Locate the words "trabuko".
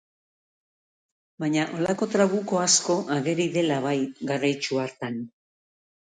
2.13-2.59